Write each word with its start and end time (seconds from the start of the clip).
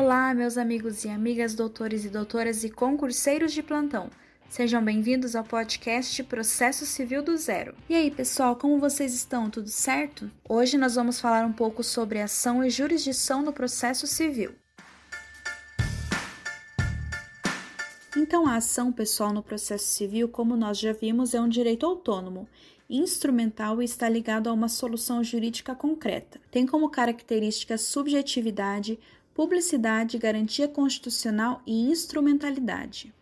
Olá, 0.00 0.32
meus 0.32 0.56
amigos 0.56 1.04
e 1.04 1.08
amigas, 1.08 1.56
doutores 1.56 2.04
e 2.04 2.08
doutoras 2.08 2.62
e 2.62 2.70
concurseiros 2.70 3.52
de 3.52 3.64
plantão. 3.64 4.08
Sejam 4.48 4.80
bem-vindos 4.80 5.34
ao 5.34 5.42
podcast 5.42 6.22
Processo 6.22 6.86
Civil 6.86 7.20
do 7.20 7.36
Zero. 7.36 7.74
E 7.88 7.96
aí, 7.96 8.08
pessoal, 8.08 8.54
como 8.54 8.78
vocês 8.78 9.12
estão? 9.12 9.50
Tudo 9.50 9.68
certo? 9.68 10.30
Hoje 10.48 10.78
nós 10.78 10.94
vamos 10.94 11.20
falar 11.20 11.44
um 11.44 11.52
pouco 11.52 11.82
sobre 11.82 12.20
ação 12.20 12.62
e 12.62 12.70
jurisdição 12.70 13.42
no 13.42 13.52
processo 13.52 14.06
civil. 14.06 14.52
Então, 18.16 18.46
a 18.46 18.54
ação 18.54 18.92
pessoal 18.92 19.32
no 19.32 19.42
processo 19.42 19.86
civil, 19.86 20.28
como 20.28 20.56
nós 20.56 20.78
já 20.78 20.92
vimos, 20.92 21.34
é 21.34 21.40
um 21.40 21.48
direito 21.48 21.84
autônomo, 21.84 22.48
instrumental 22.88 23.82
e 23.82 23.84
está 23.84 24.08
ligado 24.08 24.48
a 24.48 24.52
uma 24.52 24.68
solução 24.68 25.22
jurídica 25.22 25.74
concreta. 25.74 26.40
Tem 26.50 26.64
como 26.64 26.88
características 26.88 27.82
subjetividade, 27.82 28.98
publicidade, 29.38 30.18
garantia 30.18 30.66
constitucional 30.66 31.62
e 31.64 31.88
instrumentalidade. 31.88 33.14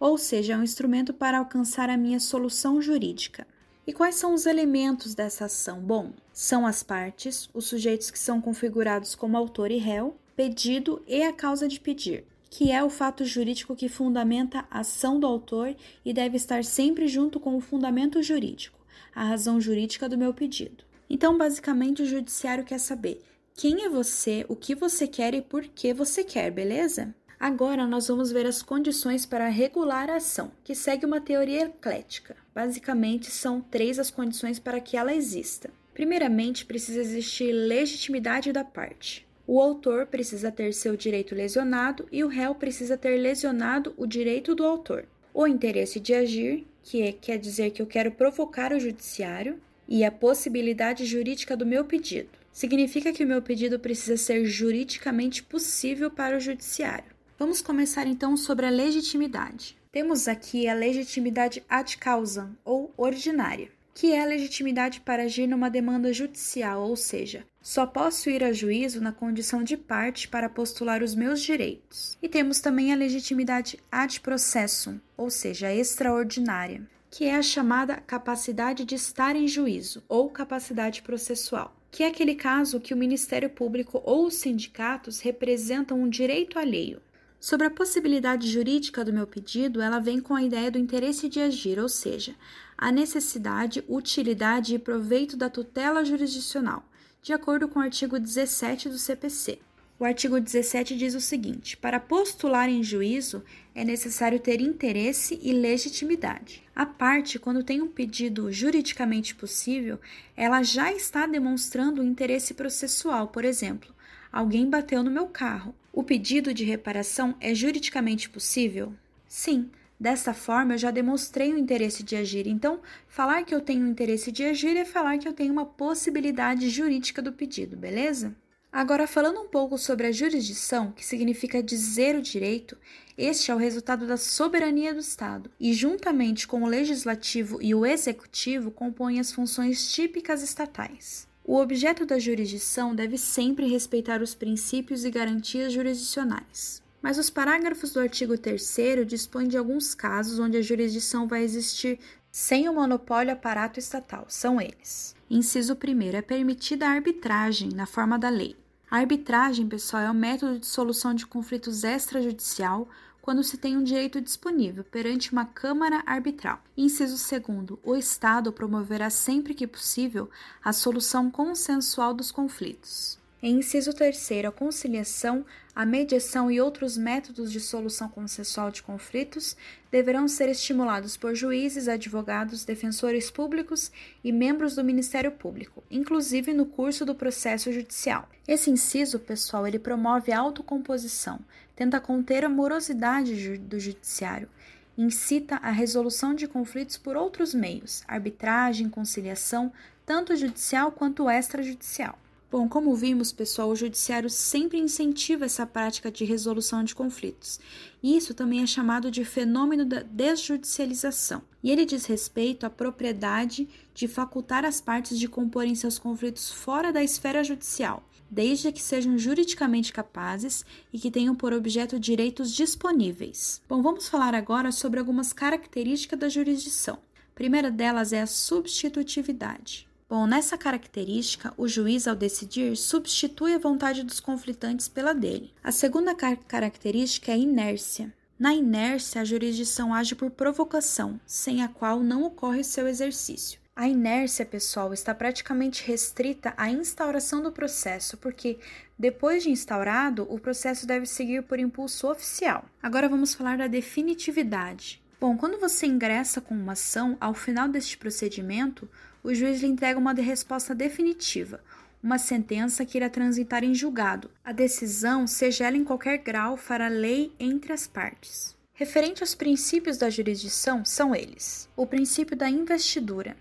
Ou 0.00 0.18
seja, 0.18 0.54
é 0.54 0.56
um 0.56 0.64
instrumento 0.64 1.14
para 1.14 1.38
alcançar 1.38 1.88
a 1.88 1.96
minha 1.96 2.18
solução 2.18 2.82
jurídica. 2.82 3.46
E 3.86 3.92
quais 3.92 4.16
são 4.16 4.34
os 4.34 4.46
elementos 4.46 5.14
dessa 5.14 5.44
ação? 5.44 5.78
Bom, 5.78 6.10
são 6.32 6.66
as 6.66 6.82
partes, 6.82 7.48
os 7.54 7.66
sujeitos 7.66 8.10
que 8.10 8.18
são 8.18 8.40
configurados 8.40 9.14
como 9.14 9.36
autor 9.36 9.70
e 9.70 9.78
réu, 9.78 10.16
pedido 10.34 11.00
e 11.06 11.22
a 11.22 11.32
causa 11.32 11.68
de 11.68 11.78
pedir, 11.78 12.24
que 12.50 12.72
é 12.72 12.82
o 12.82 12.90
fato 12.90 13.24
jurídico 13.24 13.76
que 13.76 13.88
fundamenta 13.88 14.66
a 14.68 14.80
ação 14.80 15.20
do 15.20 15.26
autor 15.28 15.76
e 16.04 16.12
deve 16.12 16.36
estar 16.36 16.64
sempre 16.64 17.06
junto 17.06 17.38
com 17.38 17.56
o 17.56 17.60
fundamento 17.60 18.20
jurídico, 18.24 18.80
a 19.14 19.22
razão 19.22 19.60
jurídica 19.60 20.08
do 20.08 20.18
meu 20.18 20.34
pedido. 20.34 20.82
Então, 21.08 21.38
basicamente, 21.38 22.02
o 22.02 22.06
judiciário 22.06 22.64
quer 22.64 22.80
saber 22.80 23.22
quem 23.56 23.84
é 23.84 23.88
você, 23.88 24.44
o 24.48 24.56
que 24.56 24.74
você 24.74 25.06
quer 25.06 25.32
e 25.32 25.40
por 25.40 25.62
que 25.62 25.94
você 25.94 26.24
quer, 26.24 26.50
beleza? 26.50 27.14
Agora 27.38 27.86
nós 27.86 28.08
vamos 28.08 28.32
ver 28.32 28.46
as 28.46 28.62
condições 28.62 29.24
para 29.24 29.48
regular 29.48 30.10
a 30.10 30.16
ação, 30.16 30.50
que 30.64 30.74
segue 30.74 31.06
uma 31.06 31.20
teoria 31.20 31.66
eclética. 31.66 32.36
Basicamente, 32.52 33.30
são 33.30 33.60
três 33.60 34.00
as 34.00 34.10
condições 34.10 34.58
para 34.58 34.80
que 34.80 34.96
ela 34.96 35.14
exista. 35.14 35.70
Primeiramente, 35.92 36.66
precisa 36.66 37.00
existir 37.00 37.52
legitimidade 37.52 38.52
da 38.52 38.64
parte. 38.64 39.24
O 39.46 39.60
autor 39.60 40.06
precisa 40.06 40.50
ter 40.50 40.74
seu 40.74 40.96
direito 40.96 41.32
lesionado 41.32 42.08
e 42.10 42.24
o 42.24 42.28
réu 42.28 42.56
precisa 42.56 42.98
ter 42.98 43.16
lesionado 43.18 43.94
o 43.96 44.04
direito 44.04 44.54
do 44.56 44.64
autor. 44.64 45.06
O 45.32 45.46
interesse 45.46 46.00
de 46.00 46.12
agir, 46.12 46.66
que 46.82 47.02
é, 47.02 47.12
quer 47.12 47.38
dizer 47.38 47.70
que 47.70 47.80
eu 47.80 47.86
quero 47.86 48.10
provocar 48.10 48.72
o 48.72 48.80
judiciário, 48.80 49.60
e 49.86 50.02
a 50.02 50.10
possibilidade 50.10 51.04
jurídica 51.04 51.56
do 51.56 51.66
meu 51.66 51.84
pedido 51.84 52.43
significa 52.54 53.12
que 53.12 53.24
o 53.24 53.26
meu 53.26 53.42
pedido 53.42 53.80
precisa 53.80 54.16
ser 54.16 54.46
juridicamente 54.46 55.42
possível 55.42 56.08
para 56.08 56.36
o 56.36 56.40
judiciário. 56.40 57.12
Vamos 57.36 57.60
começar 57.60 58.06
então 58.06 58.36
sobre 58.36 58.64
a 58.64 58.70
legitimidade. 58.70 59.76
Temos 59.90 60.28
aqui 60.28 60.68
a 60.68 60.74
legitimidade 60.74 61.64
ad 61.68 61.98
causa 61.98 62.48
ou 62.64 62.94
ordinária, 62.96 63.70
que 63.92 64.12
é 64.12 64.22
a 64.22 64.26
legitimidade 64.26 65.00
para 65.00 65.24
agir 65.24 65.48
numa 65.48 65.68
demanda 65.68 66.12
judicial, 66.12 66.88
ou 66.88 66.96
seja, 66.96 67.44
só 67.60 67.86
posso 67.86 68.30
ir 68.30 68.44
a 68.44 68.52
juízo 68.52 69.00
na 69.00 69.12
condição 69.12 69.64
de 69.64 69.76
parte 69.76 70.28
para 70.28 70.48
postular 70.48 71.02
os 71.02 71.14
meus 71.14 71.42
direitos. 71.42 72.16
E 72.22 72.28
temos 72.28 72.60
também 72.60 72.92
a 72.92 72.96
legitimidade 72.96 73.80
ad 73.90 74.20
processum, 74.20 75.00
ou 75.16 75.28
seja, 75.28 75.74
extraordinária, 75.74 76.82
que 77.10 77.24
é 77.24 77.34
a 77.34 77.42
chamada 77.42 77.96
capacidade 77.96 78.84
de 78.84 78.94
estar 78.94 79.34
em 79.34 79.48
juízo 79.48 80.04
ou 80.08 80.30
capacidade 80.30 81.02
processual 81.02 81.74
que 81.94 82.02
é 82.02 82.08
aquele 82.08 82.34
caso 82.34 82.80
que 82.80 82.92
o 82.92 82.96
Ministério 82.96 83.48
Público 83.48 84.02
ou 84.04 84.26
os 84.26 84.34
sindicatos 84.34 85.20
representam 85.20 86.00
um 86.00 86.08
direito 86.08 86.58
alheio. 86.58 87.00
Sobre 87.38 87.68
a 87.68 87.70
possibilidade 87.70 88.50
jurídica 88.50 89.04
do 89.04 89.12
meu 89.12 89.28
pedido, 89.28 89.80
ela 89.80 90.00
vem 90.00 90.18
com 90.18 90.34
a 90.34 90.42
ideia 90.42 90.72
do 90.72 90.78
interesse 90.78 91.28
de 91.28 91.38
agir, 91.38 91.78
ou 91.78 91.88
seja, 91.88 92.34
a 92.76 92.90
necessidade, 92.90 93.84
utilidade 93.88 94.74
e 94.74 94.78
proveito 94.78 95.36
da 95.36 95.48
tutela 95.48 96.04
jurisdicional, 96.04 96.84
de 97.22 97.32
acordo 97.32 97.68
com 97.68 97.78
o 97.78 97.82
artigo 97.82 98.18
17 98.18 98.88
do 98.88 98.98
CPC. 98.98 99.60
O 99.96 100.04
artigo 100.04 100.40
17 100.40 100.96
diz 100.96 101.14
o 101.14 101.20
seguinte: 101.20 101.76
para 101.76 102.00
postular 102.00 102.68
em 102.68 102.82
juízo 102.82 103.44
é 103.74 103.84
necessário 103.84 104.40
ter 104.40 104.60
interesse 104.60 105.38
e 105.40 105.52
legitimidade. 105.52 106.64
A 106.74 106.84
parte, 106.84 107.38
quando 107.38 107.62
tem 107.62 107.80
um 107.80 107.86
pedido 107.86 108.50
juridicamente 108.50 109.36
possível, 109.36 110.00
ela 110.36 110.64
já 110.64 110.92
está 110.92 111.26
demonstrando 111.26 112.02
interesse 112.02 112.54
processual. 112.54 113.28
Por 113.28 113.44
exemplo, 113.44 113.94
alguém 114.32 114.68
bateu 114.68 115.00
no 115.02 115.12
meu 115.12 115.28
carro. 115.28 115.72
O 115.92 116.02
pedido 116.02 116.52
de 116.52 116.64
reparação 116.64 117.36
é 117.40 117.54
juridicamente 117.54 118.28
possível? 118.28 118.92
Sim. 119.28 119.70
Dessa 119.98 120.34
forma, 120.34 120.74
eu 120.74 120.78
já 120.78 120.90
demonstrei 120.90 121.54
o 121.54 121.56
interesse 121.56 122.02
de 122.02 122.16
agir. 122.16 122.48
Então, 122.48 122.80
falar 123.06 123.44
que 123.44 123.54
eu 123.54 123.60
tenho 123.60 123.86
interesse 123.86 124.32
de 124.32 124.42
agir 124.42 124.76
é 124.76 124.84
falar 124.84 125.18
que 125.18 125.28
eu 125.28 125.32
tenho 125.32 125.52
uma 125.52 125.64
possibilidade 125.64 126.68
jurídica 126.68 127.22
do 127.22 127.32
pedido, 127.32 127.76
beleza? 127.76 128.34
Agora, 128.74 129.06
falando 129.06 129.38
um 129.40 129.46
pouco 129.46 129.78
sobre 129.78 130.08
a 130.08 130.10
jurisdição, 130.10 130.90
que 130.90 131.06
significa 131.06 131.62
dizer 131.62 132.16
o 132.16 132.20
direito, 132.20 132.76
este 133.16 133.52
é 133.52 133.54
o 133.54 133.56
resultado 133.56 134.04
da 134.04 134.16
soberania 134.16 134.92
do 134.92 134.98
Estado 134.98 135.48
e, 135.60 135.72
juntamente 135.72 136.44
com 136.44 136.64
o 136.64 136.66
legislativo 136.66 137.62
e 137.62 137.72
o 137.72 137.86
executivo, 137.86 138.72
compõe 138.72 139.20
as 139.20 139.30
funções 139.30 139.92
típicas 139.92 140.42
estatais. 140.42 141.28
O 141.44 141.56
objeto 141.56 142.04
da 142.04 142.18
jurisdição 142.18 142.96
deve 142.96 143.16
sempre 143.16 143.68
respeitar 143.68 144.20
os 144.20 144.34
princípios 144.34 145.04
e 145.04 145.10
garantias 145.10 145.72
jurisdicionais. 145.72 146.82
Mas 147.00 147.16
os 147.16 147.30
parágrafos 147.30 147.92
do 147.92 148.00
artigo 148.00 148.36
3 148.36 149.06
dispõem 149.06 149.46
de 149.46 149.56
alguns 149.56 149.94
casos 149.94 150.40
onde 150.40 150.56
a 150.56 150.62
jurisdição 150.62 151.28
vai 151.28 151.44
existir 151.44 152.00
sem 152.28 152.68
o 152.68 152.74
monopólio 152.74 153.34
aparato 153.34 153.78
estatal. 153.78 154.26
São 154.28 154.60
eles. 154.60 155.14
Inciso 155.30 155.74
1 155.74 156.16
é 156.16 156.22
permitida 156.22 156.88
a 156.88 156.90
arbitragem 156.90 157.68
na 157.68 157.86
forma 157.86 158.18
da 158.18 158.28
lei. 158.28 158.63
A 158.94 158.98
arbitragem, 158.98 159.66
pessoal, 159.66 160.04
é 160.04 160.10
um 160.12 160.14
método 160.14 160.56
de 160.56 160.66
solução 160.66 161.14
de 161.14 161.26
conflitos 161.26 161.82
extrajudicial 161.82 162.88
quando 163.20 163.42
se 163.42 163.58
tem 163.58 163.76
um 163.76 163.82
direito 163.82 164.20
disponível 164.20 164.84
perante 164.84 165.32
uma 165.32 165.44
Câmara 165.44 166.00
Arbitral. 166.06 166.62
Inciso 166.76 167.16
2. 167.16 167.80
O 167.82 167.96
Estado 167.96 168.52
promoverá 168.52 169.10
sempre 169.10 169.52
que 169.52 169.66
possível 169.66 170.30
a 170.62 170.72
solução 170.72 171.28
consensual 171.28 172.14
dos 172.14 172.30
conflitos. 172.30 173.18
Em 173.46 173.58
inciso 173.58 173.92
3, 173.92 174.46
a 174.46 174.50
conciliação, 174.50 175.44
a 175.76 175.84
mediação 175.84 176.50
e 176.50 176.62
outros 176.62 176.96
métodos 176.96 177.52
de 177.52 177.60
solução 177.60 178.08
consensual 178.08 178.70
de 178.70 178.82
conflitos 178.82 179.54
deverão 179.90 180.26
ser 180.26 180.48
estimulados 180.48 181.14
por 181.14 181.34
juízes, 181.34 181.86
advogados, 181.86 182.64
defensores 182.64 183.30
públicos 183.30 183.92
e 184.24 184.32
membros 184.32 184.74
do 184.74 184.82
Ministério 184.82 185.30
Público, 185.30 185.84
inclusive 185.90 186.54
no 186.54 186.64
curso 186.64 187.04
do 187.04 187.14
processo 187.14 187.70
judicial. 187.70 188.26
Esse 188.48 188.70
inciso, 188.70 189.18
pessoal, 189.18 189.66
ele 189.66 189.78
promove 189.78 190.32
a 190.32 190.40
autocomposição, 190.40 191.38
tenta 191.76 192.00
conter 192.00 192.46
a 192.46 192.48
morosidade 192.48 193.58
do 193.58 193.78
judiciário, 193.78 194.48
incita 194.96 195.56
a 195.56 195.70
resolução 195.70 196.34
de 196.34 196.48
conflitos 196.48 196.96
por 196.96 197.14
outros 197.14 197.52
meios, 197.52 198.02
arbitragem, 198.08 198.88
conciliação, 198.88 199.70
tanto 200.06 200.34
judicial 200.34 200.90
quanto 200.90 201.28
extrajudicial. 201.28 202.18
Bom, 202.54 202.68
como 202.68 202.94
vimos, 202.94 203.32
pessoal, 203.32 203.68
o 203.68 203.74
judiciário 203.74 204.30
sempre 204.30 204.78
incentiva 204.78 205.44
essa 205.44 205.66
prática 205.66 206.08
de 206.08 206.24
resolução 206.24 206.84
de 206.84 206.94
conflitos. 206.94 207.58
Isso 208.00 208.32
também 208.32 208.62
é 208.62 208.66
chamado 208.68 209.10
de 209.10 209.24
fenômeno 209.24 209.84
da 209.84 210.02
desjudicialização. 210.02 211.42
E 211.64 211.72
ele 211.72 211.84
diz 211.84 212.06
respeito 212.06 212.64
à 212.64 212.70
propriedade 212.70 213.68
de 213.92 214.06
facultar 214.06 214.64
as 214.64 214.80
partes 214.80 215.18
de 215.18 215.26
comporem 215.26 215.74
seus 215.74 215.98
conflitos 215.98 216.48
fora 216.48 216.92
da 216.92 217.02
esfera 217.02 217.42
judicial, 217.42 218.08
desde 218.30 218.70
que 218.70 218.80
sejam 218.80 219.18
juridicamente 219.18 219.92
capazes 219.92 220.64
e 220.92 220.98
que 221.00 221.10
tenham 221.10 221.34
por 221.34 221.52
objeto 221.52 221.98
direitos 221.98 222.52
disponíveis. 222.52 223.60
Bom, 223.68 223.82
vamos 223.82 224.08
falar 224.08 224.32
agora 224.32 224.70
sobre 224.70 225.00
algumas 225.00 225.32
características 225.32 226.20
da 226.20 226.28
jurisdição. 226.28 227.00
A 227.32 227.34
primeira 227.34 227.68
delas 227.68 228.12
é 228.12 228.22
a 228.22 228.28
substitutividade. 228.28 229.88
Bom, 230.08 230.26
nessa 230.26 230.58
característica, 230.58 231.54
o 231.56 231.66
juiz, 231.66 232.06
ao 232.06 232.14
decidir, 232.14 232.76
substitui 232.76 233.54
a 233.54 233.58
vontade 233.58 234.02
dos 234.02 234.20
conflitantes 234.20 234.86
pela 234.86 235.14
dele. 235.14 235.52
A 235.62 235.72
segunda 235.72 236.14
car 236.14 236.36
característica 236.46 237.32
é 237.32 237.38
inércia. 237.38 238.12
Na 238.38 238.52
inércia, 238.54 239.22
a 239.22 239.24
jurisdição 239.24 239.94
age 239.94 240.14
por 240.14 240.30
provocação, 240.30 241.18
sem 241.26 241.62
a 241.62 241.68
qual 241.68 242.00
não 242.00 242.24
ocorre 242.24 242.62
seu 242.62 242.86
exercício. 242.86 243.58
A 243.76 243.88
inércia, 243.88 244.44
pessoal, 244.46 244.92
está 244.92 245.14
praticamente 245.14 245.84
restrita 245.84 246.54
à 246.56 246.70
instauração 246.70 247.42
do 247.42 247.50
processo, 247.50 248.16
porque 248.16 248.58
depois 248.96 249.42
de 249.42 249.50
instaurado, 249.50 250.26
o 250.30 250.38
processo 250.38 250.86
deve 250.86 251.06
seguir 251.06 251.42
por 251.42 251.58
impulso 251.58 252.08
oficial. 252.08 252.64
Agora 252.80 253.08
vamos 253.08 253.34
falar 253.34 253.58
da 253.58 253.66
definitividade. 253.66 255.02
Bom, 255.24 255.38
quando 255.38 255.58
você 255.58 255.86
ingressa 255.86 256.38
com 256.38 256.54
uma 256.54 256.72
ação, 256.72 257.16
ao 257.18 257.32
final 257.32 257.66
deste 257.66 257.96
procedimento, 257.96 258.86
o 259.22 259.32
juiz 259.32 259.62
lhe 259.62 259.66
entrega 259.66 259.98
uma 259.98 260.12
resposta 260.12 260.74
definitiva, 260.74 261.64
uma 262.02 262.18
sentença 262.18 262.84
que 262.84 262.98
irá 262.98 263.08
transitar 263.08 263.64
em 263.64 263.74
julgado. 263.74 264.30
A 264.44 264.52
decisão, 264.52 265.26
seja 265.26 265.64
ela 265.64 265.78
em 265.78 265.82
qualquer 265.82 266.18
grau, 266.18 266.58
fará 266.58 266.88
lei 266.88 267.32
entre 267.40 267.72
as 267.72 267.86
partes. 267.86 268.54
Referente 268.74 269.22
aos 269.22 269.34
princípios 269.34 269.96
da 269.96 270.10
jurisdição, 270.10 270.84
são 270.84 271.16
eles: 271.16 271.70
o 271.74 271.86
princípio 271.86 272.36
da 272.36 272.50
investidura. 272.50 273.34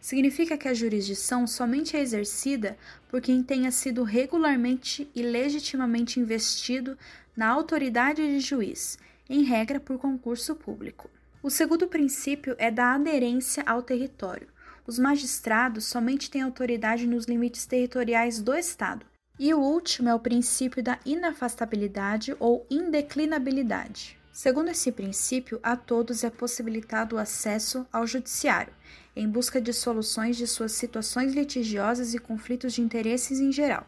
Significa 0.00 0.56
que 0.56 0.66
a 0.66 0.72
jurisdição 0.72 1.46
somente 1.46 1.94
é 1.94 2.00
exercida 2.00 2.78
por 3.10 3.20
quem 3.20 3.42
tenha 3.42 3.70
sido 3.70 4.02
regularmente 4.02 5.06
e 5.14 5.22
legitimamente 5.22 6.18
investido 6.18 6.96
na 7.36 7.48
autoridade 7.48 8.26
de 8.26 8.40
juiz, 8.40 8.98
em 9.32 9.44
regra 9.44 9.80
por 9.80 9.96
concurso 9.96 10.54
público. 10.54 11.10
O 11.42 11.48
segundo 11.48 11.88
princípio 11.88 12.54
é 12.58 12.70
da 12.70 12.92
aderência 12.92 13.62
ao 13.66 13.82
território. 13.82 14.46
Os 14.86 14.98
magistrados 14.98 15.86
somente 15.86 16.30
têm 16.30 16.42
autoridade 16.42 17.06
nos 17.06 17.24
limites 17.24 17.64
territoriais 17.64 18.42
do 18.42 18.54
Estado. 18.54 19.06
E 19.38 19.54
o 19.54 19.58
último 19.58 20.10
é 20.10 20.14
o 20.14 20.20
princípio 20.20 20.82
da 20.82 20.98
inafastabilidade 21.06 22.36
ou 22.38 22.66
indeclinabilidade. 22.70 24.18
Segundo 24.30 24.68
esse 24.68 24.92
princípio, 24.92 25.58
a 25.62 25.76
todos 25.76 26.24
é 26.24 26.30
possibilitado 26.30 27.16
o 27.16 27.18
acesso 27.18 27.86
ao 27.90 28.06
judiciário, 28.06 28.74
em 29.16 29.26
busca 29.26 29.62
de 29.62 29.72
soluções 29.72 30.36
de 30.36 30.46
suas 30.46 30.72
situações 30.72 31.32
litigiosas 31.32 32.12
e 32.12 32.18
conflitos 32.18 32.74
de 32.74 32.82
interesses 32.82 33.40
em 33.40 33.50
geral. 33.50 33.86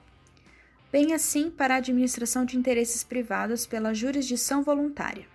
Bem 0.91 1.12
assim 1.12 1.50
para 1.50 1.75
a 1.75 1.79
administração 1.79 2.46
de 2.46 2.56
interesses 2.56 3.05
privados 3.05 3.67
pela 3.67 3.93
jurisdição 3.93 4.62
voluntária. 4.62 5.34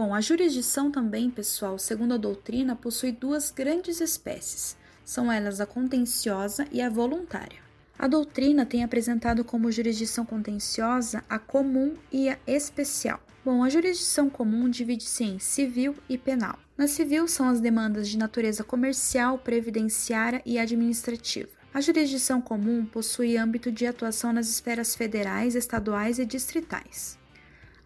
Bom, 0.00 0.14
a 0.14 0.20
jurisdição 0.22 0.90
também, 0.90 1.28
pessoal, 1.28 1.78
segundo 1.78 2.14
a 2.14 2.16
doutrina, 2.16 2.74
possui 2.74 3.12
duas 3.12 3.50
grandes 3.50 4.00
espécies. 4.00 4.74
São 5.04 5.30
elas 5.30 5.60
a 5.60 5.66
contenciosa 5.66 6.66
e 6.72 6.80
a 6.80 6.88
voluntária. 6.88 7.58
A 7.98 8.08
doutrina 8.08 8.64
tem 8.64 8.82
apresentado 8.82 9.44
como 9.44 9.70
jurisdição 9.70 10.24
contenciosa 10.24 11.22
a 11.28 11.38
comum 11.38 11.96
e 12.10 12.30
a 12.30 12.38
especial. 12.46 13.20
Bom, 13.44 13.62
a 13.62 13.68
jurisdição 13.68 14.30
comum 14.30 14.70
divide-se 14.70 15.22
em 15.22 15.38
civil 15.38 15.94
e 16.08 16.16
penal. 16.16 16.58
Na 16.78 16.86
civil 16.86 17.28
são 17.28 17.50
as 17.50 17.60
demandas 17.60 18.08
de 18.08 18.16
natureza 18.16 18.64
comercial, 18.64 19.36
previdenciária 19.36 20.40
e 20.46 20.58
administrativa. 20.58 21.50
A 21.74 21.80
jurisdição 21.82 22.40
comum 22.40 22.86
possui 22.86 23.36
âmbito 23.36 23.70
de 23.70 23.86
atuação 23.86 24.32
nas 24.32 24.48
esferas 24.48 24.94
federais, 24.94 25.54
estaduais 25.54 26.18
e 26.18 26.24
distritais. 26.24 27.19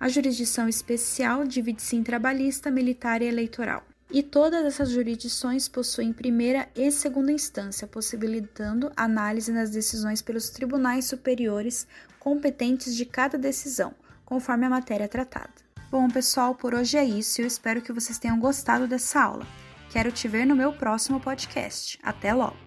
A 0.05 0.09
jurisdição 0.11 0.69
especial 0.69 1.47
divide-se 1.47 1.97
em 1.97 2.03
trabalhista, 2.03 2.71
militar 2.71 3.23
e 3.23 3.25
eleitoral. 3.25 3.83
E 4.11 4.23
todas 4.23 4.63
essas 4.63 4.91
jurisdições 4.91 5.67
possuem 5.67 6.13
primeira 6.13 6.69
e 6.77 6.91
segunda 6.91 7.33
instância, 7.33 7.87
possibilitando 7.87 8.93
análise 8.95 9.51
nas 9.51 9.71
decisões 9.71 10.21
pelos 10.21 10.51
tribunais 10.51 11.07
superiores 11.07 11.87
competentes 12.21 12.95
de 12.95 13.07
cada 13.07 13.39
decisão, 13.39 13.95
conforme 14.27 14.67
a 14.67 14.69
matéria 14.69 15.09
tratada. 15.09 15.55
Bom, 15.91 16.07
pessoal, 16.11 16.55
por 16.55 16.75
hoje 16.75 16.99
é 16.99 17.05
isso 17.07 17.41
eu 17.41 17.47
espero 17.47 17.81
que 17.81 17.91
vocês 17.91 18.19
tenham 18.19 18.39
gostado 18.39 18.87
dessa 18.87 19.23
aula. 19.23 19.47
Quero 19.91 20.13
te 20.13 20.29
ver 20.29 20.45
no 20.45 20.55
meu 20.55 20.75
próximo 20.75 21.19
podcast. 21.19 21.99
Até 22.03 22.35
logo! 22.35 22.59